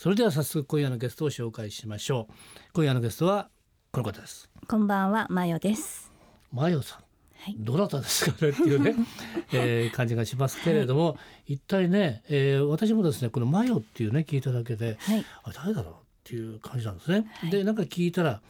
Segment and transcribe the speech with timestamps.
[0.00, 2.32] それでは早速今夜のゲストを紹介しましょう
[2.72, 3.48] 今夜のゲストは
[3.90, 6.12] この方ですこんばんは、まよです。
[6.52, 7.02] マヨさん
[7.42, 7.56] はい。
[7.58, 8.52] どなたですかね？
[8.52, 8.94] っていうね、
[9.52, 15.24] えー感じがしますけれども、一体ね、えー私もですねこの「マヨ」っていうね聞いただけではい。
[15.42, 17.26] あ誰だろうっていう感じなんですね。
[17.50, 18.40] でなんか聞いたら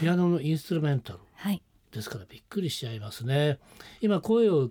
[0.00, 1.60] ピアノのインストゥルメンタルはい。
[1.92, 3.58] ですからびっくりしちゃいますね。
[4.00, 4.70] 今声を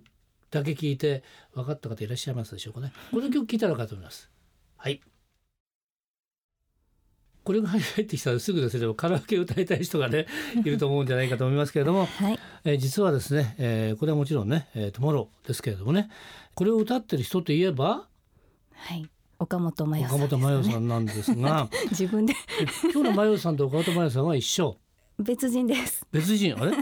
[0.50, 1.22] だけ聞いて
[1.54, 2.92] 分かった方いらっしゃいますでしょうかね。
[3.12, 4.28] この曲聞いたら分かると思います。
[4.78, 5.00] はい。
[7.48, 10.26] これが入ってきたらすぐですねカラオケ歌いたい人がね
[10.62, 12.38] いると思うんじゃないかと思いますけれども、はい。
[12.64, 16.10] えー実はですね、えーこれはもちろんね「えー、トゥモロー」ですけれどもね
[16.54, 18.06] これを歌ってる人といえば
[18.74, 19.08] はい。
[19.38, 22.34] 岡本真代さん、岡本真代さんなんですが 自分で
[22.82, 24.76] 今日の真代さんと岡本真代さんは一緒
[25.18, 26.06] 別人です。
[26.12, 26.72] 別人あれ？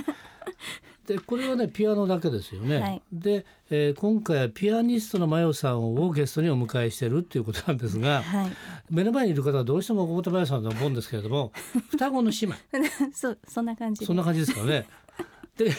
[1.07, 2.81] でこれはねピアノだけですよね。
[2.81, 8.51] はいで、えー今回はピアニストの真代さんをゲストにお迎えしてるっていうことなんですがはい。
[8.91, 11.53] 目の前にいる方はどうしても岡本真代さんだと思うんですけれども
[11.91, 12.57] 双子の姉妹
[13.15, 14.07] そう、そんな感じで。
[14.07, 14.87] そんな感じですかね。
[15.57, 15.73] で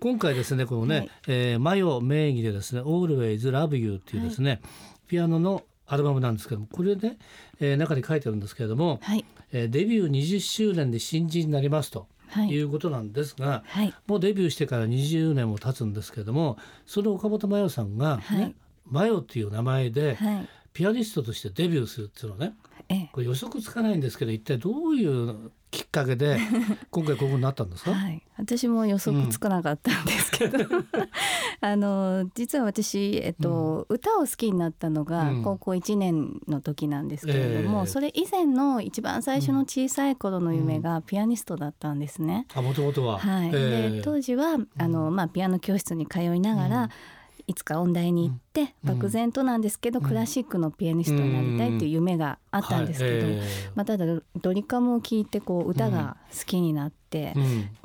[0.00, 4.60] 今回ですねこのね、はいえーマヨ名義でですね「Always Love You」っていうですね、
[5.06, 7.18] ピアノのアルバムなんですけどもこれね、
[7.60, 9.24] えー中に書いてあるんですけれども、はい。
[9.52, 12.06] えーデビュー20周年で新人になりますとは
[12.36, 12.62] いい。
[12.62, 13.94] うことなんですが、はい。
[14.06, 18.54] もうデビューしてから20年も経つんですけれどもその岡本真代さんが、ねはい
[18.90, 20.48] マヨっていう名前ではい。
[20.72, 22.54] ピアニストとしてデビューするっていうのはね
[22.88, 23.10] ええ。
[23.12, 26.38] これ予測つかないんですけど一体どういうきっかけで
[26.90, 30.58] 今回ここになったんですか、はい、私も予測つかなかったんですけど、
[31.60, 35.42] あの実は私、えっと歌を好きになったのがうん。
[35.42, 37.86] 高校1年の時なんですけれども、ええ。
[37.86, 42.46] それ以前の一番最初の小さい頃の夢がピアニストだったんですね。
[42.54, 43.18] あもともとは。
[43.18, 43.96] はい、ええ。
[43.96, 46.90] で当時はあの、まあ、ピアノ教室に通いながら、うん
[47.48, 48.94] いつか音大に行って、うん。
[48.94, 50.06] 漠然となんですけど、うん。
[50.06, 53.26] クラシックのピアニストになりたいっていう夢があったんですけど、
[53.74, 54.04] まあ、ただ
[54.40, 57.34] ドリカムを聴いてこう歌が好きになって、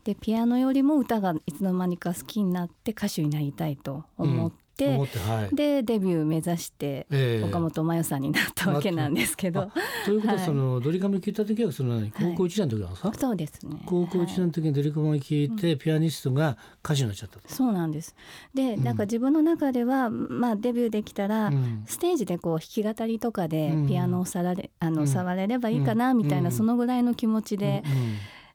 [0.04, 5.56] でピアノよりも歌がいつの間にか好きになって歌手になりたいと思って、思ってはい。
[5.56, 7.44] でデビュー目指してええ。
[7.44, 9.72] 岡本真代さんになったわけなんですけど、あ
[10.06, 10.46] ということははい。
[10.46, 12.12] そのドリカム聞いた時はその何？
[12.12, 13.78] 高校1年の時なんですか、そうですね。
[13.86, 17.48] 高校1年の時にドリカムを聞いてピアニストが歌手になっちゃったと。
[17.48, 18.16] そうなんです。
[18.54, 18.84] で、うん。
[18.84, 21.84] なんか自分の中では、まあ、デビューできたら、うん。
[21.86, 23.88] ステージでこう弾き語りとかでうん。
[23.88, 25.08] ピアノをさられ、あのうん。
[25.08, 26.56] 触れればいいかなみたいな、うん。
[26.56, 27.84] そのぐらいの気持ちで、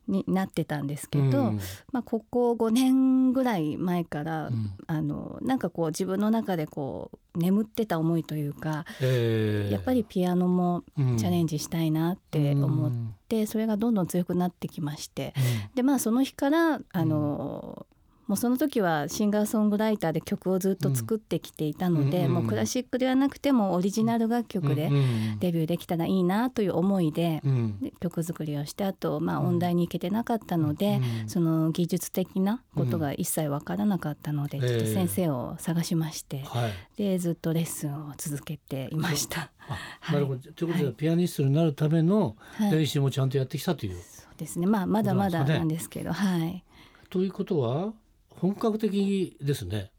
[0.09, 1.61] になってたんですけど、うん。
[1.93, 4.73] まあ、ここ5年ぐらい前から、うん。
[4.87, 9.73] あのなんかこう自分の中でこう眠ってた思いというか、ええ。
[9.73, 12.93] やっぱりピアノもチャレンジしたいなって思っ
[13.29, 15.35] て、それがどんどん強くなってきまして
[15.75, 17.87] でまあその日からあの、
[18.29, 36.73] もうその時はシンガーソングライターで曲をずっと作ってきていたので、うんもうクラシックではなくてもオリジナル楽曲でうんデビューできたらいいなという思いでうんで曲作りをしてあと、まあ、うん音大に行けてなかったので、うんその技術的なことが一切わからなかったので、うんちょっとええ先生を探しまして、はい。
[36.99, 39.51] でずっとレッスンを続けていました。
[40.07, 40.53] あなるほど。
[40.53, 43.95] ということで、ピアニストになるためのはい、練習もちゃんとやってきたという。
[43.95, 46.65] そうですねまあまだまだそうなんですねなんですけど、はい。
[47.11, 47.95] ということは
[48.39, 49.91] 本格的ですね。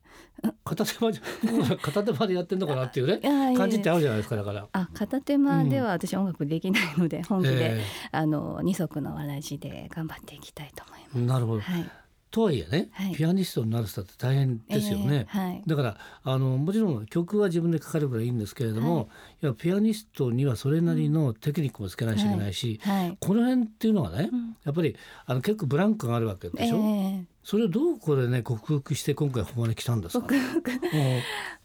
[0.64, 1.20] 片手間で
[1.82, 3.20] 片手間でやってんのかなっていうね
[3.58, 4.68] 感じってあるじゃないですかだから。
[4.72, 11.18] あ片手間では私音楽できないので、本気で、えあの二足のわらじで頑張っていきたいと思います。
[11.18, 11.62] えなるほど。
[11.62, 11.90] はい。
[12.32, 13.16] とはいえね、はい。
[13.16, 15.28] ピアニストになる人って大変ですよね。
[15.34, 15.64] えーはい。
[15.66, 19.10] だからあのもちろん曲は自分で書かれるからいいんですけれども、
[19.42, 23.18] い、やピアニストにはそれなりのテクニックもつけないといけないし、はい。
[23.20, 24.58] この辺っていうのはね、うん。
[24.64, 24.96] やっぱり
[25.26, 30.72] あの結構ブランクがあるわけでえしょ、えそれをどうこれね克服して今回ここまで来たんですか克服。
[30.72, 30.80] うん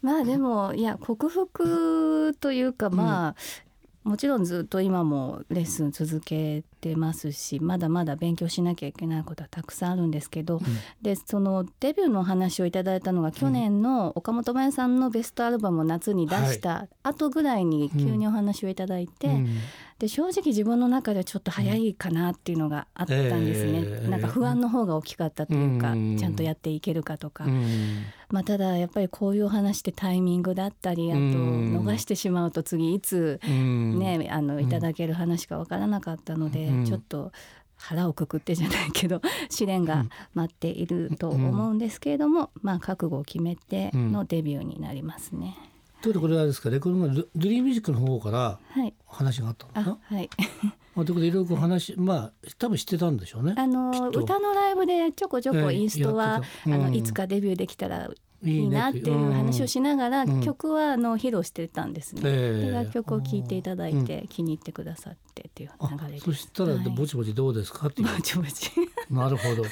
[0.01, 3.35] まあでもいや克服というかまあ、
[4.05, 10.61] もちろんずっと今もレッスン続けてますしまだまだ勉強しなきゃいけないことはたくさんあるんですけど、
[11.01, 19.57] でそのデビューのお話をいただいたのが去年の岡本真代さんのベストアルバムを夏に出した後ぐらいに急にお話をいただいて、うん
[19.99, 26.17] で正直自分の中ではちょっと早いかなっていうのがあったんですね、ええなんか不安の方が大きかったというか、うん。
[26.17, 28.03] ちゃんとやっていけるかとか、うん。
[28.29, 31.77] まあ、ただやっぱりこういうお話ってタイミングだったりあとうん。
[31.79, 33.97] 逃してしまうと次いつうん。
[33.97, 36.85] ね、あのいただける話かわからなかったので、うん。
[36.85, 37.31] ちょっと
[37.77, 45.55] 腹をくくってじゃないけど 試練が待っていると思うんですけれども、まあ覚悟を決めてのデビューになりますね。
[46.05, 50.29] ということでこれはですかレコードのドリームミュージックの方からはい話があったんですか、はい。
[50.93, 53.55] まあ、ということでいろいろ話まあ多分知ってたんでしょうね。
[53.57, 58.07] あの歌のライブでちょこちょこインストえはえやって、たうんあのいつかデビューできたら
[58.43, 62.21] いいなってねいう話をしながら、うん曲はあの披露してたんですね。
[62.25, 66.25] ええで楽曲を聴いていただいて、気に入ってくださってっていうあ流れです。
[66.25, 67.87] そしたらはいぼちぼちどうですか？
[67.87, 68.71] っていう、ぼちぼち。
[69.09, 69.63] なるほど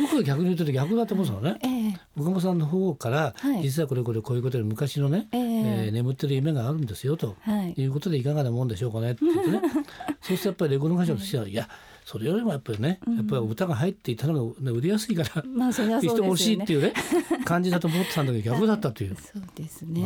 [0.00, 1.58] 僕は逆に言うと逆だと思うんですよね。
[1.62, 1.75] ええ
[2.16, 7.36] 岡本さんの方から、はい実はこれこれこういうことで昔のね、えええー眠ってる夢があるんですよと。
[7.40, 7.74] はい。
[7.80, 9.60] いうことでいかがなもんでしょうかねって言ってね
[10.20, 11.68] そうするとやっぱりレコード会社としては、い、や
[12.06, 16.72] それよりもやっぱりね、やっぱり歌が入っていたのが、ね、売りやすいから、まあそれはそう人が欲しいって。
[16.72, 16.92] いうね
[17.44, 20.02] 感じだと思ってたんだけど逆だったという、 そうですね。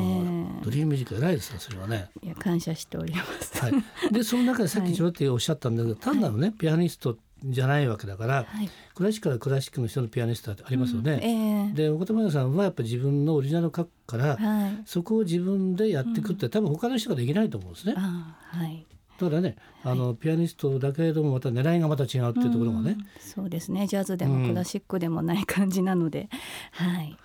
[0.64, 2.08] ドリームミュージック偉いですねそれはね。
[2.22, 3.62] いや感謝しております。
[3.62, 3.72] はい、
[4.12, 8.70] でその中でさっきちょろっとおっしゃったんだけど、単なるねピアニストじゃないわけだから、はい。
[8.94, 11.20] クラシックからクラシックの人のピアニストってありますよね。
[11.22, 14.82] ええで岡田真代さんはやっぱり自分のオリジナルを書くから、はい。
[14.86, 17.94] そこを自分でやっていくって、多分他の人ができないと思うんですね。
[17.96, 18.86] はい。
[19.28, 23.86] だねあの、ピアニストだけれどもまた狙いがまた違うっていうところがね、うんそうですね。
[23.86, 26.30] ジャズでうんもクラシックでもない感じなので、
[26.72, 27.16] はい。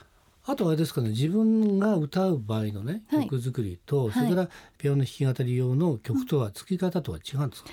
[0.48, 7.70] あとはあれですかね自分が歌う場合のねはい曲作りと、いそれからピアノ弾き語り用の曲とは作り方とは違うんですか、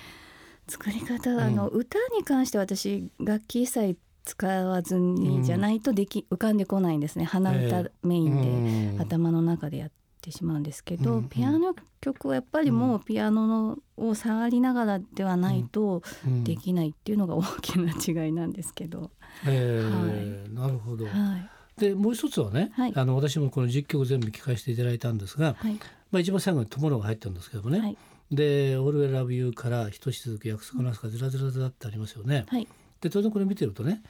[0.69, 7.25] 作り方はあの、歌に関して私楽器一切使わずにじゃないとでき、浮かんでこないんですね。
[7.25, 11.29] 鼻歌メインで、頭の中でやってしまうんですけど、うん。
[11.29, 16.45] ピアノ曲はやっぱりもうピアノのを触りながらではないとうん。
[16.45, 17.93] できないっていうのが大きな
[18.25, 19.11] 違いなんですけど、
[19.47, 21.07] えーなるほど。
[21.07, 21.81] はい。
[21.81, 22.93] でもう一つはね、はい。
[22.95, 25.73] あの私もこの10曲全部聞かせていただいたんですが、はい。
[26.13, 27.97] まあ、一番最後に「トモロー」が入ってるんですけどもね、はい
[28.31, 32.45] で「オールウェイラブユー」から「ひとしずく約束なすかずらずらずら」ってありますよね。
[32.49, 32.67] はい。
[33.01, 34.03] で当然これ見てるとね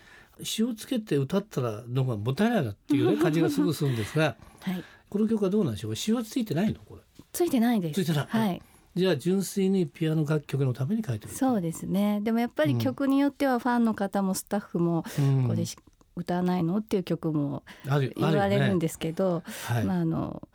[0.43, 4.85] 詞をつけて歌ったらのがもったいないなっていう、ね、 感じがすぐするんですがはい。
[5.09, 5.91] この曲はどうなんでしょう？
[5.93, 6.81] か詞はついてないの？
[6.81, 7.03] これ。
[7.33, 8.03] ついてないです。
[8.05, 8.27] ついてない。
[8.29, 8.63] はい。
[8.95, 12.21] じゃあ純粋にピアノ楽曲のために書いてるそうですね。
[12.23, 15.49] でもやっぱり曲によってはファンの方もスタッフもうん。
[15.49, 15.77] これし
[16.15, 16.77] 歌わないの？
[16.79, 19.85] っていう曲もある言われるんで、ですけど、はい。
[19.85, 20.47] まああの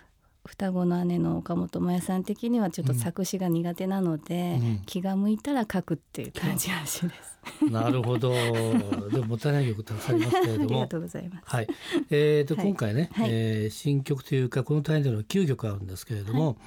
[0.48, 4.82] 双子の姉の岡本真也さん的にはちょっと作詞が苦手なので、うん。
[4.86, 7.72] 気が向いたら書くっていう感じらしいです。
[7.72, 8.32] なるほど。
[9.12, 10.70] でももったいない曲たくさんありますけれあども。
[10.70, 11.44] りがとうございます。
[11.46, 11.68] はい、
[12.10, 12.66] えーとはい。
[12.68, 13.30] 今回ね、はい。
[13.32, 16.58] えー新曲というかこのタイトルは9曲あるんですけれども、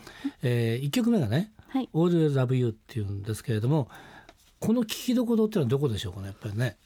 [0.43, 3.88] え1曲目がねはい「Always Love You」っていうんですけれども
[4.59, 6.77] この聞きどころっていうのはどこでしょうかねやっぱりね。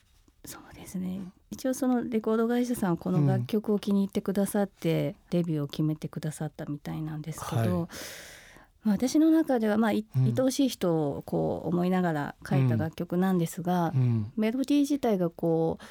[0.85, 1.21] ですね。
[1.51, 7.69] 一応そのレコード会社さんはこの楽曲を気に入ってくださって、デビューを決めてくださったみたいなんですけど、はい。
[8.85, 10.25] まあ私の中ではまあい、うん。
[10.25, 14.33] 愛おしい人をこう思いながら書いた楽曲なんですが、うん。
[14.37, 15.85] メロディー自体がこう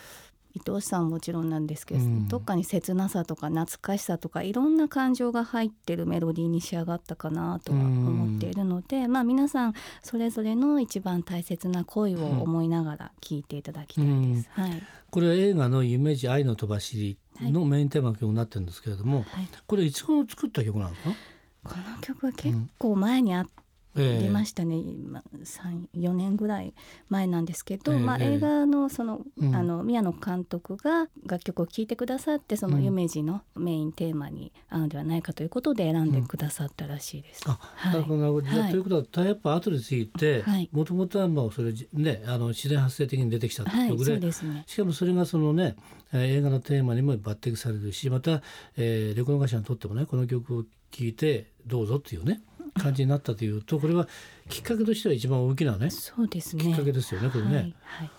[0.56, 2.28] 愛おしさももちろんなんですけど、うん。
[2.28, 14.50] どっかに切なさとか懐かしさとかいろんな感情が入ってるメロディーに仕上がったかなとは思っているので、まあ皆さんそれぞれの一番大切な恋を思いながら聴いていただきたいです。
[14.52, 21.16] はい、これは映画の「夢路愛の飛ばし」のメインテーマの曲になってるんですけれども、はい、これいつ頃作った曲なんですか、
[21.64, 23.63] この曲は結構前にあえ
[24.02, 26.74] りましたね、まあ三4年ぐらい
[27.10, 29.56] 前なんですけど、ええまあ、映画のその,、うん。
[29.56, 32.84] あの宮野監督が楽曲を聴いてくださってそのうん。
[32.84, 37.44] 夢二のメインテーマに合うのではないかということで選んでくださったらしいです。
[37.46, 37.92] あ、はい。
[37.94, 40.70] ということはタイアップ後でついてはい。
[40.72, 44.64] もともとはまあそれねあの自然発生的に出てきたはい、曲で,、そうですね。
[44.68, 45.76] しかもそれがそのね、
[46.12, 48.42] えー映画のテーマにも抜擢されるしまた、
[48.78, 50.70] えーレコード会社にとってもねこの曲を聴
[51.10, 52.42] いてどうぞっていうね
[52.74, 54.08] 感じになったというとこれは
[54.50, 56.64] きっかけとしては一番大きなねそうですね。
[56.64, 57.56] きっかけですよねこれね。
[57.56, 58.10] はい、はい、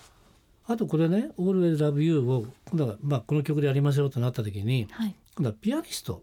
[0.68, 6.23] あとこれね「Always Love You」を今度は、まあ、この曲でやりますよとなった時にはい、今度はピアニスト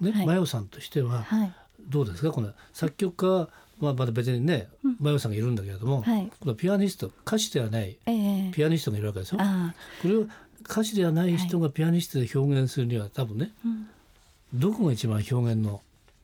[0.00, 0.26] ね、はい。
[0.26, 2.32] マヨさんとしてははい、どうですか？
[2.32, 3.48] この作曲家は、
[3.78, 4.96] まあ、また別にねうん。
[4.98, 8.12] マヨさんがいるんだけれども、はい、このピアニスト歌手ではないえ
[8.48, 8.50] え。
[8.52, 9.38] ピアニストがいるわけですよ。
[9.40, 10.26] あこれを
[10.62, 13.88] 歌手ではない人がピアニストで表現するには多分ねあ、うん。
[14.52, 15.80] どこが一番表現の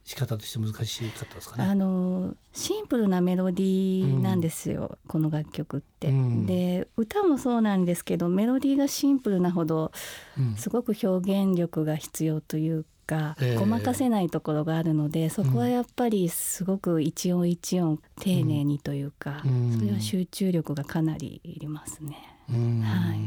[0.06, 1.75] 仕方として難しかったですかあね。
[1.75, 6.08] のシンプルなメロディーなんですよ、この楽曲って。
[6.08, 6.46] うん。
[6.46, 9.90] で歌もそうなんですけどメロディーがシンプルなほど
[10.38, 10.54] うん。
[10.54, 13.56] すごく表現力が必要というか、ええ。
[13.56, 19.76] ごまかせないところがあるのでそこはやっぱりすごく一音一音丁寧にというか、うん。
[19.76, 22.16] それは集中力がかなりいりますね。
[22.48, 22.80] うん。
[22.80, 23.18] はい。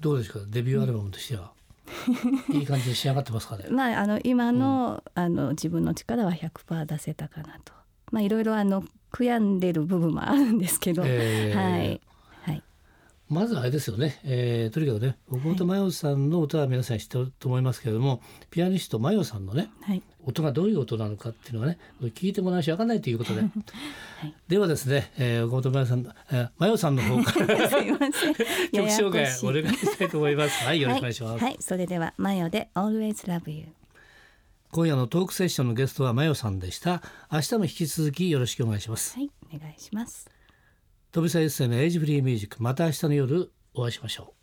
[0.00, 0.40] どうですか？
[0.48, 1.52] デビューアルバムとしては、
[2.52, 3.64] いい感じで仕上がってますかね？
[3.70, 7.72] まああの今の,、あの自分の力は100%出せたかなと。
[8.12, 8.82] まあいろいろあの
[9.12, 12.00] 悔やんでる部分もあるんですけど、えーはいはい
[13.30, 18.20] まずあれですよね、えー、とにかくね岡本真代さんの歌は皆さん知ってると思いますけれども、
[18.50, 23.44] ピアニスト真代さんのね、はい音がどういう音なのかっていうのはね聞いてもらうし分かんないということで、い
[24.48, 30.64] ではですね、えー、岡本真代さん、えー、真代さんの方から 曲紹介お願いしたいと思います。
[30.64, 31.42] はい、よろしくお願いします。
[31.42, 33.68] はい、はい、それではマヨで Always Love You
[34.72, 37.02] 今夜のトークセッションのゲストは真代さんでした。
[37.32, 39.14] 明日も引き続きよろしくお願いします。
[39.14, 40.39] はいお願いします
[41.12, 44.39] 飛びさ一世のエイジフリーミュージックまた明日の夜お会いしましょう。